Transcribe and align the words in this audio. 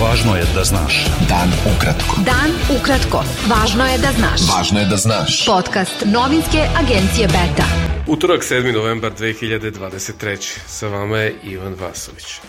Važno 0.00 0.32
je 0.36 0.44
da 0.54 0.62
znaš. 0.64 0.94
Dan 1.28 1.50
ukratko. 1.68 2.22
Dan 2.24 2.54
ukratko. 2.72 3.18
Važno 3.50 3.84
je 3.84 3.98
da 3.98 4.12
znaš. 4.16 4.46
Važno 4.48 4.80
je 4.80 4.86
da 4.88 4.96
znaš. 4.96 5.34
Podcast 5.46 6.04
novinske 6.06 6.62
agencije 6.80 7.26
Beta. 7.28 7.66
Utorak 8.06 8.40
7. 8.42 8.72
novembar 8.72 9.12
2023. 9.12 10.56
Sa 10.66 10.88
vama 10.88 11.18
je 11.18 11.34
Ivan 11.52 11.76
Vasović. 11.80 12.40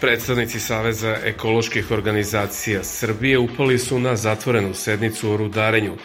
Predstavnici 0.00 0.60
Saveza 0.60 1.16
ekoloških 1.24 1.90
organizacija 1.90 2.84
Srbije 2.84 3.38
upali 3.38 3.78
su 3.78 3.98
na 3.98 4.16
zatvorenu 4.16 4.74
sednicu 4.74 5.30
o 5.30 5.36
rudarenju 5.36 5.96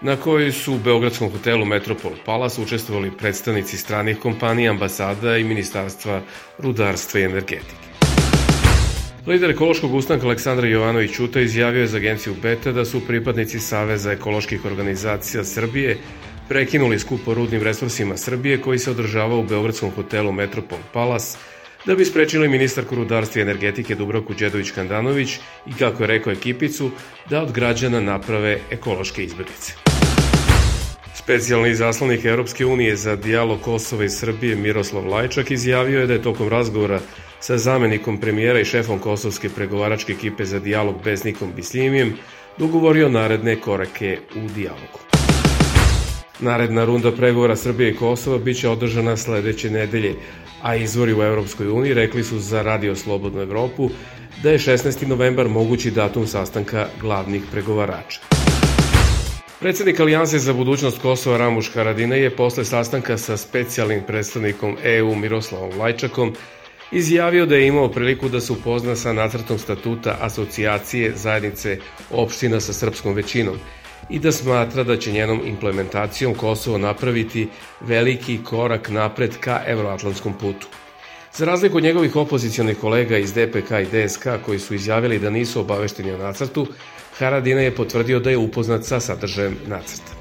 na 0.00 0.16
kojoj 0.16 0.52
su 0.52 0.74
u 0.74 0.78
Beogradskom 0.78 1.32
hotelu 1.32 1.64
Metropol 1.64 2.12
Palace 2.24 2.60
učestvovali 2.60 3.16
predstavnici 3.18 3.78
stranih 3.78 4.18
kompanija, 4.18 4.70
ambasada 4.70 5.36
i 5.36 5.44
Ministarstva 5.44 6.20
rudarstva 6.58 7.20
i 7.20 7.24
energetike. 7.24 7.85
Lider 9.26 9.50
ekološkog 9.50 9.94
ustanka 9.94 10.26
Aleksandar 10.26 10.64
Jovanović 10.64 11.14
Ćuta 11.14 11.40
izjavio 11.40 11.80
je 11.80 11.86
za 11.86 11.96
agenciju 11.96 12.34
Beta 12.42 12.72
da 12.72 12.84
su 12.84 13.06
pripadnici 13.06 13.60
Saveza 13.60 14.12
ekoloških 14.12 14.64
organizacija 14.64 15.44
Srbije 15.44 15.96
prekinuli 16.48 16.98
skup 16.98 17.28
o 17.28 17.34
rudnim 17.34 17.62
resursima 17.62 18.16
Srbije 18.16 18.60
koji 18.60 18.78
se 18.78 18.90
održava 18.90 19.36
u 19.36 19.42
Beogradskom 19.42 19.90
hotelu 19.90 20.32
Metropol 20.32 20.78
Palace 20.92 21.38
da 21.86 21.94
bi 21.94 22.04
sprečili 22.04 22.48
ministarku 22.48 22.94
rudarstva 22.94 23.40
i 23.40 23.42
energetike 23.42 23.94
Dubravku 23.94 24.34
Đedović-Kandanović 24.34 25.38
i, 25.66 25.72
kako 25.78 26.02
je 26.02 26.06
rekao 26.06 26.32
ekipicu, 26.32 26.90
da 27.30 27.42
od 27.42 27.52
građana 27.52 28.00
naprave 28.00 28.58
ekološke 28.70 29.24
izbjeglice. 29.24 29.85
Specijalni 31.26 31.74
zaslanik 31.74 32.24
Europske 32.24 32.66
unije 32.66 32.96
za 32.96 33.16
dijalog 33.16 33.60
Kosova 33.60 34.04
i 34.04 34.08
Srbije 34.08 34.56
Miroslav 34.56 35.06
Lajčak 35.06 35.50
izjavio 35.50 36.00
je 36.00 36.06
da 36.06 36.12
je 36.12 36.22
tokom 36.22 36.48
razgovora 36.48 37.00
sa 37.40 37.58
zamenikom 37.58 38.20
premijera 38.20 38.60
i 38.60 38.64
šefom 38.64 38.98
kosovske 38.98 39.48
pregovaračke 39.48 40.12
ekipe 40.12 40.44
za 40.44 40.58
dijalog 40.58 40.94
Besnikom 41.04 41.52
Bislimijem 41.56 42.14
dogovorio 42.58 43.08
naredne 43.08 43.60
korake 43.60 44.18
u 44.36 44.48
dijalogu. 44.54 44.98
Naredna 46.40 46.84
runda 46.84 47.12
pregovora 47.12 47.56
Srbije 47.56 47.90
i 47.90 47.96
Kosova 47.96 48.38
biće 48.38 48.68
održana 48.68 49.16
sledeće 49.16 49.70
nedelje, 49.70 50.14
a 50.62 50.76
izvori 50.76 51.14
u 51.14 51.22
Europskoj 51.22 51.68
uniji 51.68 51.94
rekli 51.94 52.24
su 52.24 52.38
za 52.38 52.62
Radio 52.62 52.96
Slobodnu 52.96 53.42
Evropu 53.42 53.90
da 54.42 54.50
je 54.50 54.58
16. 54.58 55.06
novembar 55.06 55.48
mogući 55.48 55.90
datum 55.90 56.26
sastanka 56.26 56.88
glavnih 57.00 57.42
pregovarača. 57.52 58.35
Predsednik 59.60 60.00
Alijanse 60.00 60.38
za 60.38 60.52
budućnost 60.52 61.02
Kosova 61.02 61.36
Ramuš 61.38 61.70
Haradina 61.74 62.14
je 62.14 62.36
posle 62.36 62.64
sastanka 62.64 63.18
sa 63.18 63.36
specijalnim 63.36 64.02
predstavnikom 64.06 64.76
EU 64.82 65.14
Miroslavom 65.14 65.78
Lajčakom 65.78 66.34
izjavio 66.92 67.46
da 67.46 67.56
je 67.56 67.66
imao 67.66 67.88
priliku 67.88 68.28
da 68.28 68.40
se 68.40 68.52
upozna 68.52 68.96
sa 68.96 69.12
nacrtom 69.12 69.58
statuta 69.58 70.16
asocijacije 70.20 71.12
zajednice 71.16 71.78
opština 72.10 72.60
sa 72.60 72.72
srpskom 72.72 73.14
većinom 73.14 73.56
i 74.10 74.18
da 74.18 74.32
smatra 74.32 74.84
da 74.84 74.96
će 74.96 75.12
njenom 75.12 75.40
implementacijom 75.46 76.34
Kosovo 76.34 76.78
napraviti 76.78 77.48
veliki 77.80 78.38
korak 78.44 78.88
napred 78.88 79.36
ka 79.40 79.62
evroatlantskom 79.66 80.34
putu. 80.38 80.66
Za 81.36 81.44
razliku 81.44 81.76
od 81.76 81.82
njegovih 81.82 82.16
opozicijalnih 82.16 82.76
kolega 82.78 83.18
iz 83.18 83.32
DPK 83.32 83.70
i 83.70 83.86
DSK 83.92 84.26
koji 84.44 84.58
su 84.58 84.74
izjavili 84.74 85.18
da 85.18 85.30
nisu 85.30 85.60
obavešteni 85.60 86.12
o 86.12 86.18
nacrtu, 86.18 86.66
Haradina 87.18 87.60
je 87.60 87.74
potvrdio 87.74 88.20
da 88.20 88.30
je 88.30 88.36
upoznat 88.36 88.84
sa 88.84 89.00
sadržajem 89.00 89.56
nacrta. 89.66 90.12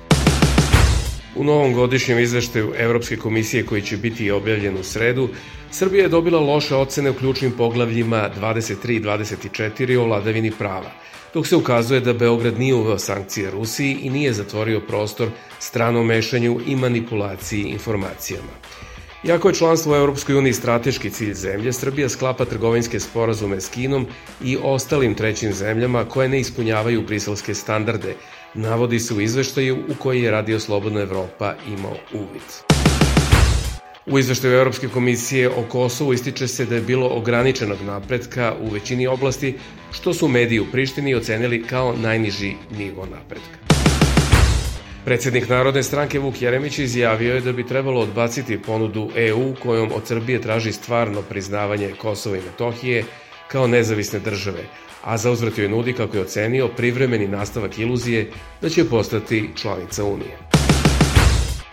U 1.36 1.44
novom 1.44 1.74
godišnjem 1.74 2.20
izveštaju 2.20 2.74
Evropske 2.78 3.18
komisije 3.18 3.66
koji 3.66 3.82
će 3.82 3.98
biti 3.98 4.32
objavljen 4.32 4.78
u 4.78 4.84
sredu, 4.84 5.30
Srbija 5.72 6.04
je 6.04 6.10
dobila 6.10 6.40
loše 6.40 6.76
ocene 6.76 7.10
u 7.10 7.14
ključnim 7.14 7.52
poglavljima 7.52 8.30
23 8.42 8.92
i 8.92 9.02
24 9.02 9.98
o 9.98 10.06
vladavini 10.06 10.52
prava, 10.52 10.92
dok 11.34 11.48
se 11.48 11.56
ukazuje 11.56 12.00
da 12.00 12.14
Beograd 12.14 12.60
nije 12.60 12.76
uveo 12.76 12.98
sankcije 12.98 13.52
Rusiji 13.52 13.98
i 14.02 14.10
nije 14.10 14.34
zatvorio 14.34 14.80
prostor 14.80 15.30
stranom 15.60 16.06
mešanju 16.06 16.60
i 16.68 16.76
manipulaciji 16.76 17.64
informacijama. 17.64 18.52
Iako 19.28 19.48
je 19.50 19.54
članstvo 19.56 19.94
u 19.94 19.96
Europskoj 19.96 20.36
uniji 20.36 20.54
strateški 20.54 21.10
cilj 21.10 21.34
zemlje, 21.34 21.74
Srbija 21.74 22.10
sklapa 22.10 22.46
trgovinske 22.46 23.00
sporazume 23.00 23.62
s 23.62 23.70
Kinom 23.70 24.06
i 24.44 24.58
ostalim 24.64 25.16
trećim 25.16 25.54
zemljama 25.54 26.06
koje 26.06 26.30
ne 26.30 26.40
ispunjavaju 26.40 27.02
briselske 27.02 27.54
standarde, 27.54 28.16
navodi 28.54 29.00
se 29.00 29.14
u 29.14 29.22
izveštaju 29.22 29.76
u 29.76 29.96
koji 30.00 30.22
je 30.22 30.32
Radio 30.32 30.60
Slobodna 30.60 31.02
Evropa 31.02 31.54
imao 31.68 31.96
uvid. 32.14 32.50
U 34.06 34.20
izveštaju 34.20 34.54
Europske 34.54 34.88
komisije 34.88 35.50
o 35.50 35.64
Kosovu 35.70 36.14
ističe 36.14 36.48
se 36.48 36.66
da 36.66 36.76
je 36.76 36.82
bilo 36.82 37.08
ograničenog 37.08 37.78
napretka 37.86 38.54
u 38.62 38.70
većini 38.70 39.08
oblasti, 39.08 39.56
što 39.92 40.14
su 40.14 40.28
mediji 40.28 40.60
u 40.60 40.72
Prištini 40.72 41.16
ocenili 41.16 41.64
kao 41.64 41.96
najniži 41.96 42.54
nivo 42.78 43.06
napretka. 43.06 43.75
Predsednik 45.06 45.50
Narodne 45.50 45.84
stranke 45.84 46.20
Vuk 46.20 46.42
Jeremić 46.42 46.80
izjavio 46.80 47.36
je 47.36 47.42
da 47.42 47.52
bi 47.52 47.68
trebalo 47.68 48.02
odbaciti 48.02 48.62
ponudu 48.62 49.10
EU 49.16 49.54
kojom 49.64 49.92
od 49.92 50.08
Srbije 50.08 50.42
traži 50.42 50.72
stvarno 50.72 51.22
priznavanje 51.22 51.92
Kosova 52.02 52.38
i 52.38 52.42
Metohije 52.42 53.04
kao 53.48 53.68
nezavisne 53.68 54.20
države, 54.20 54.64
a 55.04 55.18
za 55.18 55.32
uzvrat 55.32 55.58
joj 55.58 55.70
nudi, 55.70 55.94
kako 55.94 56.18
je 56.18 56.24
ocenio, 56.24 56.68
privremeni 56.68 57.28
nastavak 57.28 57.80
iluzije 57.80 58.32
da 58.62 58.70
će 58.70 58.90
postati 58.90 59.50
članica 59.56 60.04
Unije. 60.04 60.55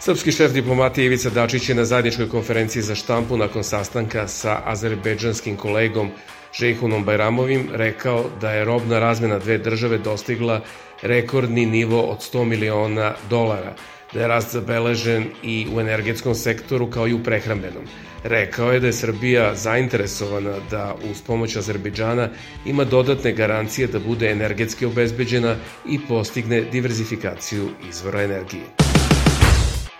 Srpski 0.04 0.32
šef 0.32 0.52
diplomatije 0.52 1.06
Ivica 1.06 1.30
Dačić 1.30 1.68
je 1.68 1.74
na 1.74 1.84
zajedničkoj 1.84 2.28
konferenciji 2.28 2.82
za 2.82 2.94
štampu 2.94 3.36
nakon 3.36 3.64
sastanka 3.64 4.28
sa 4.28 4.60
azerbejdžanskim 4.64 5.56
kolegom 5.56 6.10
Žejhunom 6.58 7.04
Bajramovim 7.04 7.68
rekao 7.72 8.24
da 8.40 8.50
je 8.50 8.64
robna 8.64 8.98
razmena 8.98 9.38
dve 9.38 9.58
države 9.58 9.98
dostigla 9.98 10.60
rekordni 11.02 11.66
nivo 11.66 12.00
od 12.02 12.18
100 12.18 12.44
miliona 12.44 13.14
dolara, 13.30 13.74
da 14.12 14.20
je 14.20 14.28
rast 14.28 14.52
zabeležen 14.52 15.24
i 15.42 15.66
u 15.74 15.80
energetskom 15.80 16.34
sektoru 16.34 16.90
kao 16.90 17.08
i 17.08 17.14
u 17.14 17.22
prehrambenom. 17.22 17.84
Rekao 18.24 18.72
je 18.72 18.80
da 18.80 18.86
je 18.86 18.92
Srbija 18.92 19.54
zainteresovana 19.54 20.56
da 20.70 20.94
uz 21.10 21.22
pomoć 21.26 21.56
Azerbejdžana 21.56 22.28
ima 22.66 22.84
dodatne 22.84 23.32
garancije 23.32 23.86
da 23.86 23.98
bude 23.98 24.30
energetski 24.30 24.86
obezbeđena 24.86 25.56
i 25.88 26.00
postigne 26.08 26.60
diverzifikaciju 26.60 27.68
izvora 27.90 28.22
energije. 28.22 28.81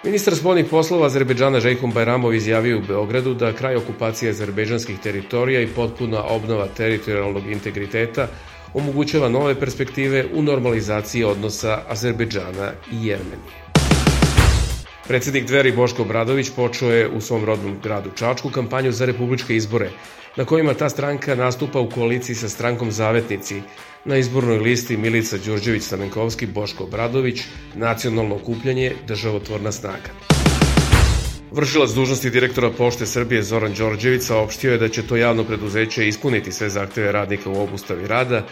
Ministar 0.04 0.34
spoljnih 0.34 0.66
poslova 0.70 1.06
Azerbejdžana 1.06 1.60
Žejkom 1.60 1.92
Bajramov 1.92 2.34
izjavio 2.34 2.78
u 2.78 2.82
Beogradu 2.88 3.34
da 3.34 3.52
kraj 3.52 3.76
okupacije 3.76 4.30
azerbejdžanskih 4.30 4.98
teritorija 4.98 5.60
i 5.60 5.66
potpuna 5.66 6.24
obnova 6.24 6.66
teritorijalnog 6.76 7.46
integriteta 7.46 8.26
omogućava 8.74 9.28
nove 9.28 9.54
perspektive 9.60 10.26
u 10.34 10.42
normalizaciji 10.42 11.24
odnosa 11.24 11.82
Azerbejdžana 11.88 12.72
i 12.92 13.06
Jermenije. 13.06 13.71
Predsednik 15.08 15.44
Dveri 15.46 15.72
Boško 15.72 16.04
Bradović 16.04 16.50
počeo 16.56 16.90
je 16.90 17.08
u 17.08 17.20
svom 17.20 17.44
rodnom 17.44 17.76
gradu 17.82 18.10
Čačku 18.16 18.50
kampanju 18.50 18.92
za 18.92 19.04
republičke 19.06 19.56
izbore, 19.56 19.90
na 20.36 20.44
kojima 20.44 20.74
ta 20.74 20.88
stranka 20.88 21.34
nastupa 21.34 21.80
u 21.80 21.90
koaliciji 21.90 22.36
sa 22.36 22.48
strankom 22.48 22.92
Zavetnici, 22.92 23.62
na 24.04 24.16
izbornoj 24.16 24.58
listi 24.58 24.96
Milica 24.96 25.38
Đurđević 25.38 25.82
Stamenkovski 25.82 26.46
Boško 26.46 26.86
Bradović, 26.86 27.42
nacionalno 27.74 28.34
okupljanje 28.34 28.92
državotvorna 29.06 29.72
snaga. 29.72 30.14
Vršilac 31.52 31.90
dužnosti 31.90 32.30
direktora 32.30 32.70
Pošte 32.70 33.06
Srbije 33.06 33.42
Zoran 33.42 33.74
Đorđević 33.74 34.22
saopštio 34.22 34.72
je 34.72 34.78
da 34.78 34.88
će 34.88 35.06
to 35.06 35.16
javno 35.16 35.44
preduzeće 35.44 36.08
ispuniti 36.08 36.52
sve 36.52 36.68
zahteve 36.70 37.12
radnika 37.12 37.50
u 37.50 37.62
obustavi 37.62 38.06
rada, 38.06 38.46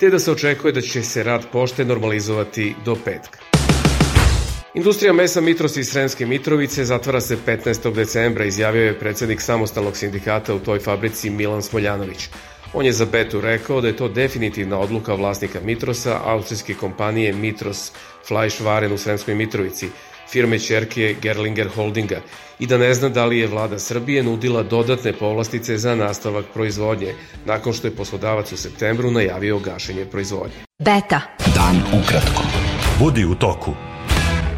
te 0.00 0.10
da 0.10 0.18
se 0.18 0.32
očekuje 0.32 0.72
da 0.72 0.80
će 0.80 1.02
se 1.02 1.22
rad 1.22 1.46
pošte 1.52 1.84
normalizovati 1.84 2.74
do 2.84 2.96
petka. 3.04 3.55
Industrija 4.76 5.12
mesa 5.12 5.40
Mitros 5.40 5.76
iz 5.76 5.88
Sremske 5.88 6.26
Mitrovice 6.26 6.84
zatvara 6.84 7.20
se 7.20 7.36
15. 7.46 7.92
decembra, 7.94 8.44
izjavio 8.44 8.82
je 8.82 8.98
predsednik 8.98 9.40
samostalnog 9.40 9.96
sindikata 9.96 10.54
u 10.54 10.58
toj 10.58 10.78
fabrici 10.78 11.30
Milan 11.30 11.62
Smoljanović. 11.62 12.28
On 12.72 12.86
je 12.86 12.92
za 12.92 13.04
Betu 13.04 13.40
rekao 13.40 13.80
da 13.80 13.88
je 13.88 13.96
to 13.96 14.08
definitivna 14.08 14.78
odluka 14.78 15.14
vlasnika 15.14 15.60
Mitrosa, 15.64 16.20
austrijske 16.24 16.74
kompanije 16.74 17.32
Mitros 17.32 17.92
Fleischwaren 18.28 18.92
u 18.92 18.98
Sremskoj 18.98 19.34
Mitrovici, 19.34 19.88
firme 20.28 20.58
čerke 20.58 21.16
Gerlinger 21.22 21.68
Holdinga 21.68 22.20
i 22.58 22.66
da 22.66 22.78
ne 22.78 22.94
zna 22.94 23.08
da 23.08 23.26
li 23.26 23.38
je 23.38 23.46
vlada 23.46 23.78
Srbije 23.78 24.22
nudila 24.22 24.62
dodatne 24.62 25.12
povlastice 25.12 25.78
za 25.78 25.94
nastavak 25.94 26.44
proizvodnje, 26.54 27.14
nakon 27.44 27.72
što 27.72 27.86
je 27.86 27.96
poslodavac 27.96 28.52
u 28.52 28.56
septembru 28.56 29.10
najavio 29.10 29.58
gašenje 29.58 30.04
proizvodnje. 30.04 30.56
Beta. 30.78 31.20
Dan 31.54 31.82
ukratko. 32.02 32.42
Budi 32.98 33.24
u 33.24 33.34
toku. 33.34 33.95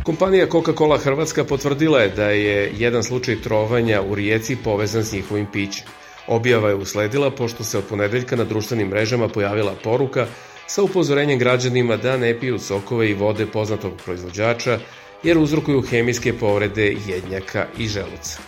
Kompanija 0.09 0.47
Coca-Cola 0.47 0.99
Hrvatska 0.99 1.45
potvrdila 1.45 2.01
je 2.01 2.09
da 2.09 2.31
je 2.31 2.73
jedan 2.77 3.03
slučaj 3.03 3.41
trovanja 3.41 4.03
u 4.03 4.15
rijeci 4.15 4.57
povezan 4.65 5.05
s 5.05 5.13
njihovim 5.13 5.47
pićem. 5.53 5.87
Objava 6.27 6.69
je 6.69 6.75
usledila 6.75 7.31
pošto 7.31 7.65
se 7.65 7.79
od 7.79 7.85
ponedeljka 7.85 8.37
na 8.37 8.45
društvenim 8.45 8.89
mrežama 8.89 9.29
pojavila 9.29 9.75
poruka 9.85 10.27
sa 10.67 10.83
upozorenjem 10.83 11.39
građanima 11.39 11.97
da 11.97 12.17
ne 12.17 12.41
piju 12.41 12.59
sokove 12.59 13.11
i 13.11 13.15
vode 13.15 13.47
poznatog 13.47 13.93
proizvođača 14.05 14.79
jer 15.23 15.39
uzrokuju 15.39 15.83
hemijske 15.83 16.33
povrede 16.33 16.97
jednjaka 17.07 17.67
i 17.79 17.89
želuca. 17.89 18.39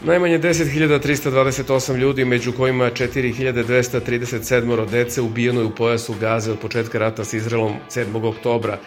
Najmanje 0.00 0.38
10.328 0.38 1.96
ljudi, 1.96 2.24
među 2.24 2.52
kojima 2.52 2.90
4.237 2.90 4.86
dece 4.90 5.20
ubijeno 5.20 5.60
je 5.60 5.66
u 5.66 5.74
pojasu 5.74 6.14
Gaze 6.20 6.52
od 6.52 6.58
početka 6.58 6.98
rata 6.98 7.24
s 7.24 7.32
Izraelom 7.32 7.74
7. 7.90 8.28
oktobra. 8.28 8.78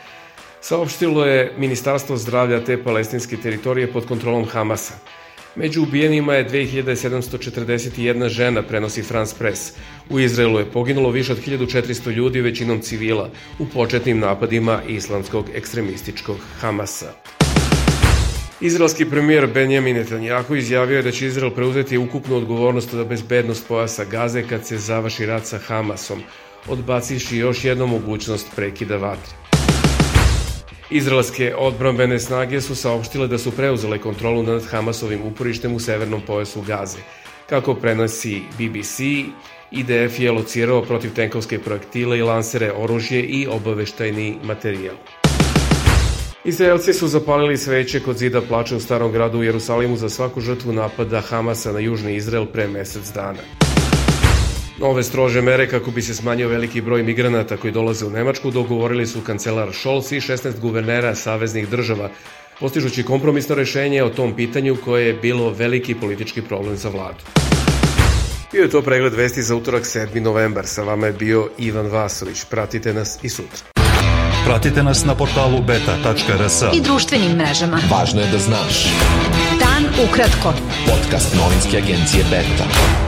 Saopštilo 0.68 1.25
je 1.25 1.54
Ministarstvo 1.58 2.18
zdravlja 2.18 2.64
te 2.64 2.84
palestinske 2.84 3.38
teritorije 3.38 3.88
pod 3.92 4.06
kontrolom 4.06 4.46
Hamasa. 4.46 4.94
Među 5.56 5.84
ubijenima 5.84 6.34
je 6.34 6.50
2741 6.50 8.28
žena, 8.28 8.62
prenosi 8.64 9.04
France 9.04 9.36
Press. 9.40 9.72
U 10.10 10.19
Izraelu 10.19 10.60
je 10.60 10.72
poginulo 10.72 11.10
više 11.10 11.31
od 11.31 11.46
1400 11.46 12.12
ljudi, 12.12 12.42
većinom 12.42 12.81
civila, 12.81 13.30
u 13.60 13.66
početnim 13.66 14.19
napadima 14.19 14.81
islamskog 14.88 15.46
ekstremističkog 15.56 16.38
Hamasa. 16.60 17.13
Izraelski 18.62 19.06
premijer 19.06 19.48
Benjamin 19.48 19.96
Netanjahu 19.96 20.56
izjavio 20.56 20.98
je 20.98 21.04
da 21.04 21.12
će 21.12 21.28
Izrael 21.28 21.52
preuzeti 21.52 21.98
ukupnu 21.98 22.36
odgovornost 22.36 22.94
za 22.94 23.04
bezbednost 23.04 23.68
pojasa 23.68 24.06
Gaze 24.06 24.44
kad 24.50 24.66
se 24.66 24.78
završi 24.78 25.25
rat 25.25 25.46
sa 25.46 25.58
Hamasom, 25.58 26.24
odbaciši 26.68 27.38
još 27.38 27.63
jednu 27.66 27.88
mogućnost 27.88 28.48
prekida 28.56 28.98
vatre. 28.98 29.47
Izraelske 30.89 31.56
odbrambene 31.57 32.19
snage 32.19 32.62
su 32.62 32.75
saopštile 32.75 33.28
da 33.28 33.38
su 33.38 33.51
preuzele 33.51 34.00
kontrolu 34.00 34.44
nad 34.44 34.66
Hamasovim 34.66 35.22
uporištem 35.22 35.74
u 35.75 35.80
severnom 35.80 36.22
pojasu 36.28 36.62
Gaze. 36.62 36.98
Kako 37.50 37.75
prenosi 37.75 38.42
BBC, 38.54 39.00
IDF 39.72 40.19
je 40.19 40.31
locirao 40.31 40.81
protiv 40.81 41.13
tenkovske 41.13 41.60
projektile 41.60 42.18
i 42.18 42.22
lansere 42.22 42.72
oružje 42.72 43.22
i 43.22 43.48
obaveštajni 43.48 44.38
materijal. 44.44 44.95
Izraelci 46.45 46.94
su 46.94 47.07
zapalili 47.07 47.57
sveće 47.57 48.00
kod 48.00 48.18
zida 48.18 48.42
plače 48.42 48.75
u 48.75 48.80
starom 48.80 49.12
gradu 49.12 49.39
u 49.39 49.44
Jerusalimu 49.44 49.98
za 49.98 50.10
svaku 50.10 50.42
žrtvu 50.42 50.74
napada 50.74 51.22
Hamasa 51.22 51.72
na 51.72 51.80
južni 51.80 52.16
Izrael 52.16 52.45
pre 52.45 52.68
mesec 52.68 53.12
dana. 53.13 53.67
Nove 54.79 55.03
strože 55.03 55.41
mere 55.41 55.69
kako 55.69 55.91
bi 55.91 56.01
se 56.01 56.15
smanjio 56.15 56.50
veliki 56.50 56.81
broj 56.81 57.03
migranata 57.03 57.57
koji 57.57 57.74
dolaze 57.74 58.06
u 58.06 58.09
Nemačku 58.09 58.51
dogovorili 58.51 59.07
su 59.07 59.21
kancelar 59.21 59.74
Scholz 59.74 60.12
i 60.12 60.19
16 60.19 60.59
guvernera 60.59 61.15
saveznih 61.15 61.69
država, 61.69 62.09
postižući 62.59 63.03
kompromisno 63.03 63.56
rešenje 63.56 64.03
o 64.03 64.09
tom 64.09 64.35
pitanju 64.35 64.77
koje 64.85 65.07
je 65.07 65.13
bilo 65.13 65.50
veliki 65.50 65.95
politički 65.95 66.41
problem 66.41 66.77
za 66.77 66.89
vladu. 66.89 67.24
Bio 68.51 68.62
je 68.62 68.69
to 68.69 68.81
pregled 68.81 69.13
vesti 69.13 69.44
za 69.44 69.56
utorak 69.56 69.83
7. 69.83 70.19
novembar. 70.19 70.65
Sa 70.65 70.83
vama 70.83 71.07
je 71.07 71.13
bio 71.13 71.50
Ivan 71.57 71.88
Vasović. 71.88 72.44
Pratite 72.44 72.94
nas 72.94 73.19
i 73.24 73.29
sutra. 73.29 73.65
Pratite 74.45 74.83
nas 74.83 75.06
na 75.06 75.15
portalu 75.15 75.62
beta.rs 75.62 76.62
i 76.74 76.81
društvenim 76.81 77.31
mrežama. 77.31 77.79
Važno 77.91 78.21
je 78.21 78.27
da 78.27 78.38
znaš. 78.38 78.85
Dan 79.59 80.07
ukratko. 80.09 80.53
Podcast 80.88 81.35
novinske 81.35 81.77
agencije 81.77 82.24
Beta. 82.24 83.06